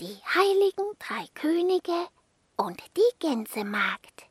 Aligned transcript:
die 0.00 0.16
heiligen 0.34 0.92
drei 1.00 1.26
Könige 1.34 2.08
und 2.56 2.80
die 2.96 3.18
Gänsemagd. 3.18 4.26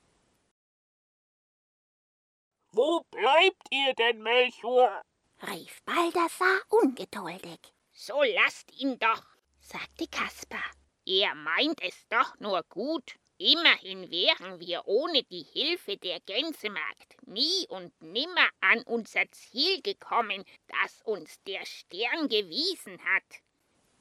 Wo 2.71 3.01
bleibt 3.11 3.67
ihr 3.71 3.93
denn, 3.95 4.21
Melchior? 4.23 5.01
rief 5.41 5.81
Baldassar 5.83 6.61
ungeduldig. 6.69 7.59
So 7.91 8.23
lasst 8.23 8.71
ihn 8.79 8.97
doch, 8.99 9.23
sagte 9.59 10.07
Kaspar. 10.07 10.63
Er 11.05 11.35
meint 11.35 11.81
es 11.81 12.07
doch 12.09 12.39
nur 12.39 12.63
gut. 12.69 13.15
Immerhin 13.37 14.09
wären 14.09 14.59
wir 14.59 14.87
ohne 14.87 15.23
die 15.23 15.43
Hilfe 15.43 15.97
der 15.97 16.19
Gänsemagd 16.21 17.17
nie 17.27 17.67
und 17.67 17.93
nimmer 18.01 18.49
an 18.61 18.81
unser 18.83 19.29
Ziel 19.31 19.81
gekommen, 19.81 20.43
das 20.67 21.01
uns 21.03 21.41
der 21.43 21.65
Stern 21.65 22.29
gewiesen 22.29 22.99
hat. 23.03 23.41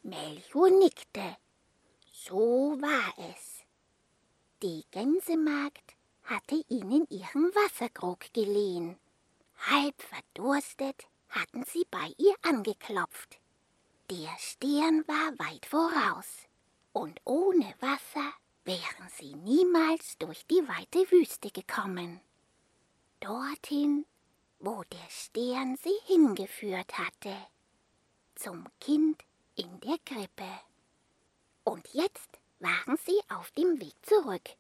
Melchior 0.02 0.70
nickte. 0.70 1.36
So 2.24 2.76
war 2.80 3.30
es. 3.30 3.62
Die 4.62 4.84
Gänsemagd 4.90 5.94
hatte 6.24 6.64
ihnen 6.68 7.06
ihren 7.10 7.54
Wasserkrug 7.54 8.32
geliehen. 8.32 8.96
Halb 9.58 9.94
verdurstet 10.02 11.06
hatten 11.28 11.64
sie 11.64 11.86
bei 11.90 12.14
ihr 12.16 12.34
angeklopft. 12.42 13.38
Der 14.10 14.34
Stern 14.38 15.06
war 15.06 15.38
weit 15.38 15.66
voraus, 15.66 16.48
und 16.92 17.20
ohne 17.24 17.74
Wasser 17.80 18.32
wären 18.64 19.08
sie 19.14 19.34
niemals 19.34 20.16
durch 20.18 20.46
die 20.46 20.66
weite 20.66 21.10
Wüste 21.12 21.50
gekommen. 21.50 22.20
Dorthin, 23.20 24.06
wo 24.58 24.82
der 24.84 25.10
Stern 25.10 25.76
sie 25.76 25.98
hingeführt 26.06 26.96
hatte, 26.98 27.36
zum 28.34 28.66
Kind 28.80 29.22
in 29.54 29.80
der 29.80 29.98
Krippe. 30.04 30.65
Und 31.66 31.88
jetzt 31.92 32.38
waren 32.60 32.96
sie 33.04 33.20
auf 33.28 33.50
dem 33.50 33.80
Weg 33.80 33.94
zurück, 34.02 34.50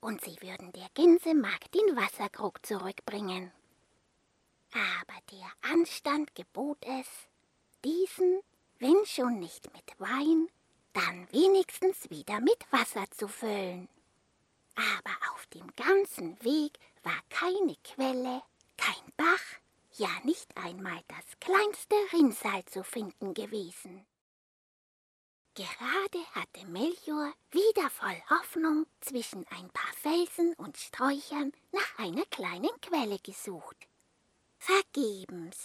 und 0.00 0.20
sie 0.22 0.36
würden 0.42 0.72
der 0.72 0.88
Gänsemagd 0.92 1.74
den 1.74 1.96
Wasserkrug 1.96 2.64
zurückbringen. 2.66 3.50
Aber 4.74 5.18
der 5.32 5.50
Anstand 5.72 6.34
gebot 6.34 6.76
es, 6.82 7.06
diesen, 7.82 8.42
wenn 8.78 9.06
schon 9.06 9.40
nicht 9.40 9.72
mit 9.72 9.98
Wein, 9.98 10.48
dann 10.92 11.32
wenigstens 11.32 12.10
wieder 12.10 12.40
mit 12.40 12.70
Wasser 12.70 13.06
zu 13.10 13.26
füllen. 13.26 13.88
Aber 14.74 15.32
auf 15.32 15.46
dem 15.46 15.66
ganzen 15.76 16.44
Weg 16.44 16.78
war 17.02 17.20
keine 17.30 17.76
Quelle, 17.84 18.42
kein 18.76 19.12
Bach, 19.16 19.44
ja 19.94 20.10
nicht 20.24 20.54
einmal 20.58 21.00
das 21.08 21.40
kleinste 21.40 21.96
Rinnsal 22.12 22.62
zu 22.66 22.84
finden 22.84 23.32
gewesen. 23.32 24.04
Gerade 25.54 26.26
hatte 26.34 26.64
Melchior 26.66 27.32
wieder 27.50 27.90
voll 27.90 28.22
Hoffnung 28.30 28.86
zwischen 29.00 29.46
ein 29.48 29.68
paar 29.70 29.92
Felsen 29.94 30.54
und 30.54 30.76
Sträuchern 30.76 31.52
nach 31.72 31.98
einer 31.98 32.24
kleinen 32.26 32.80
Quelle 32.80 33.18
gesucht. 33.18 33.76
Vergebens. 34.58 35.56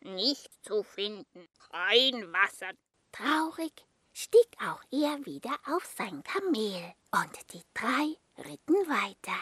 Nicht 0.00 0.50
zu 0.64 0.82
finden, 0.82 1.48
kein 1.70 2.32
Wasser. 2.32 2.70
Traurig 3.12 3.72
stieg 4.12 4.48
auch 4.58 4.82
er 4.90 5.24
wieder 5.26 5.58
auf 5.66 5.84
sein 5.84 6.22
Kamel 6.22 6.94
und 7.10 7.52
die 7.52 7.62
drei 7.74 8.16
ritten 8.38 8.74
weiter. 8.88 9.38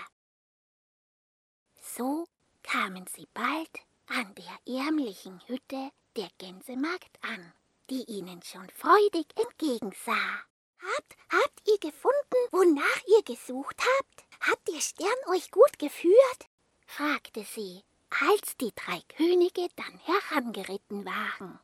So 1.81 2.27
kamen 2.63 3.07
sie 3.07 3.27
bald 3.35 3.71
an 4.07 4.35
der 4.35 4.77
ärmlichen 4.81 5.41
Hütte 5.49 5.91
der 6.17 6.31
Gänsemagd 6.39 7.19
an, 7.23 7.53
die 7.91 8.05
ihnen 8.05 8.43
schon 8.43 8.69
freudig 8.71 9.27
entgegensah. 9.37 10.43
Habt, 10.81 11.17
habt 11.31 11.69
ihr 11.69 11.79
gefunden, 11.79 12.43
wonach 12.51 13.03
ihr 13.07 13.23
gesucht 13.25 13.77
habt? 13.81 14.25
Hat 14.41 14.59
der 14.69 14.81
Stern 14.81 15.09
euch 15.31 15.51
gut 15.51 15.79
geführt? 15.79 16.47
fragte 16.87 17.45
sie, 17.45 17.83
als 18.11 18.57
die 18.57 18.73
drei 18.75 19.01
Könige 19.17 19.69
dann 19.77 19.99
herangeritten 19.99 21.05
waren. 21.05 21.59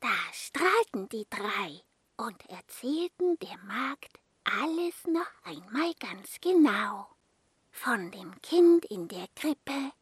Da 0.00 0.14
strahlten 0.32 1.08
die 1.08 1.26
drei 1.28 1.82
und 2.16 2.48
erzählten 2.48 3.38
der 3.40 3.58
Magd 3.58 4.18
alles 4.44 5.06
noch 5.06 5.30
einmal 5.44 5.92
ganz 5.94 6.40
genau. 6.40 7.08
Von 7.70 8.10
dem 8.10 8.40
Kind 8.42 8.84
in 8.86 9.08
der 9.08 9.28
Krippe, 9.34 9.92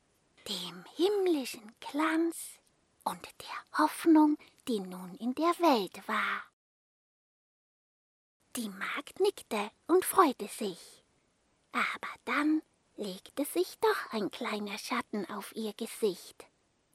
dem 0.49 0.85
himmlischen 0.95 1.75
Glanz 1.81 2.59
und 3.05 3.27
der 3.41 3.79
Hoffnung, 3.79 4.39
die 4.69 4.81
nun 4.81 5.15
in 5.17 5.35
der 5.35 5.55
Welt 5.61 6.07
war. 6.09 6.45
Die 8.57 8.69
Magd 8.69 9.21
nickte 9.21 9.71
und 9.87 10.05
freute 10.05 10.49
sich. 10.49 11.05
Aber 11.73 12.09
dann 12.25 12.63
legte 12.97 13.45
sich 13.45 13.79
doch 13.81 14.13
ein 14.13 14.31
kleiner 14.31 14.79
Schatten 14.79 15.29
auf 15.31 15.55
ihr 15.55 15.75
Gesicht, 15.75 16.47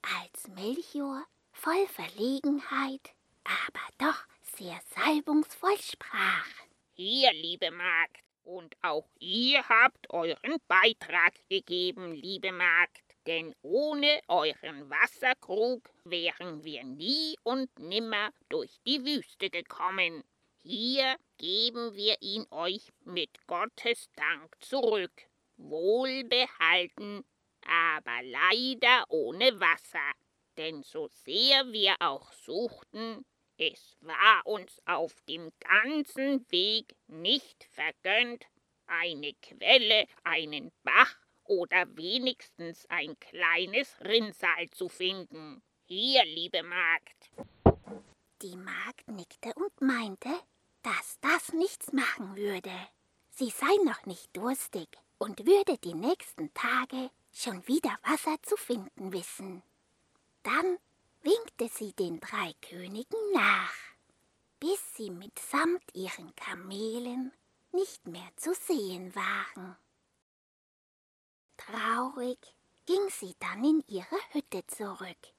als 0.01 0.47
Melchior 0.47 1.23
voll 1.51 1.87
Verlegenheit, 1.87 3.13
aber 3.43 3.87
doch 3.99 4.25
sehr 4.55 4.79
salbungsvoll 4.95 5.77
sprach. 5.77 6.47
Hier, 6.93 7.31
liebe 7.33 7.69
Magd, 7.71 8.23
und 8.43 8.75
auch 8.81 9.07
ihr 9.19 9.67
habt 9.69 10.09
euren 10.09 10.57
Beitrag 10.67 11.33
gegeben, 11.47 12.13
liebe 12.13 12.51
Magd, 12.51 13.10
denn 13.27 13.53
ohne 13.61 14.21
euren 14.27 14.89
Wasserkrug 14.89 15.89
wären 16.03 16.63
wir 16.63 16.83
nie 16.83 17.35
und 17.43 17.69
nimmer 17.79 18.31
durch 18.49 18.79
die 18.85 19.05
Wüste 19.05 19.49
gekommen. 19.49 20.23
Hier 20.63 21.15
geben 21.37 21.95
wir 21.95 22.17
ihn 22.21 22.45
euch 22.51 22.91
mit 23.03 23.29
Gottes 23.47 24.09
Dank 24.15 24.55
zurück, 24.59 25.27
wohlbehalten, 25.57 27.23
aber 27.65 28.21
leider 28.23 29.05
ohne 29.09 29.59
Wasser, 29.59 30.11
denn 30.57 30.83
so 30.83 31.07
sehr 31.07 31.71
wir 31.71 31.95
auch 31.99 32.31
suchten, 32.33 33.25
es 33.57 33.95
war 34.01 34.45
uns 34.45 34.81
auf 34.85 35.21
dem 35.29 35.51
ganzen 35.59 36.49
Weg 36.51 36.95
nicht 37.07 37.63
vergönnt, 37.65 38.45
eine 38.87 39.33
Quelle, 39.35 40.07
einen 40.23 40.71
Bach 40.83 41.15
oder 41.45 41.85
wenigstens 41.97 42.85
ein 42.89 43.19
kleines 43.19 43.95
Rinnsal 44.01 44.69
zu 44.71 44.89
finden. 44.89 45.61
Hier, 45.85 46.23
liebe 46.25 46.63
Magd. 46.63 47.31
Die 48.41 48.55
Magd 48.55 49.07
nickte 49.07 49.53
und 49.55 49.81
meinte, 49.81 50.29
dass 50.83 51.19
das 51.21 51.53
nichts 51.53 51.93
machen 51.93 52.35
würde. 52.35 52.71
Sie 53.29 53.49
sei 53.49 53.75
noch 53.83 54.05
nicht 54.05 54.35
durstig 54.35 54.87
und 55.17 55.45
würde 55.45 55.77
die 55.77 55.93
nächsten 55.93 56.53
Tage 56.53 57.11
schon 57.31 57.67
wieder 57.67 57.97
Wasser 58.03 58.35
zu 58.41 58.57
finden 58.57 59.13
wissen. 59.13 59.61
Dann 60.43 60.77
winkte 61.21 61.67
sie 61.69 61.93
den 61.93 62.19
drei 62.19 62.53
Königen 62.61 63.19
nach, 63.33 63.73
bis 64.59 64.95
sie 64.95 65.11
mitsamt 65.11 65.83
ihren 65.93 66.35
Kamelen 66.35 67.31
nicht 67.71 68.07
mehr 68.07 68.29
zu 68.35 68.53
sehen 68.53 69.13
waren. 69.15 69.77
Traurig 71.65 72.39
ging 72.85 73.09
sie 73.09 73.35
dann 73.39 73.63
in 73.63 73.83
ihre 73.87 74.17
Hütte 74.31 74.65
zurück 74.67 75.33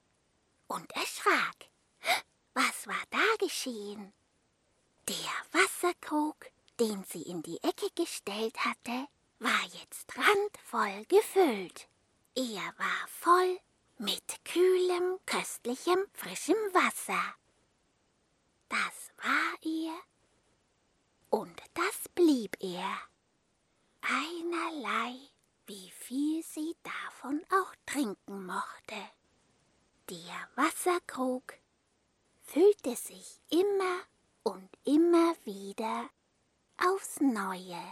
und 0.69 0.91
erschrak. 0.93 1.69
Was 2.55 2.87
war 2.87 3.03
da 3.11 3.37
geschehen? 3.39 4.13
Der 5.09 5.61
Wasserkrug, 5.61 6.37
den 6.79 7.03
sie 7.05 7.23
in 7.23 7.43
die 7.43 7.63
Ecke 7.63 7.89
gestellt 7.95 8.57
hatte, 8.65 9.09
war 9.39 9.63
jetzt 9.73 10.17
randvoll 10.17 11.05
gefüllt. 11.07 11.89
Er 12.37 12.73
war 12.79 13.09
voll 13.09 13.59
mit 13.99 14.45
kühlem, 14.45 15.19
köstlichem, 15.27 15.99
frischem 16.13 16.57
Wasser. 16.73 17.35
Das 18.69 19.11
war 19.19 19.59
er 19.63 19.99
und 21.31 21.61
das 21.75 22.09
blieb 22.15 22.57
er. 22.61 23.01
Einerlei, 24.03 25.32
wie 25.73 25.91
viel 25.91 26.43
sie 26.43 26.77
davon 26.83 27.41
auch 27.51 27.75
trinken 27.87 28.45
mochte. 28.45 29.03
Der 30.11 30.49
Wasserkrug 30.55 31.55
füllte 32.43 32.95
sich 32.95 33.41
immer 33.49 34.01
und 34.43 34.69
immer 34.85 35.35
wieder 35.45 36.11
aufs 36.77 37.23
Neue. 37.23 37.83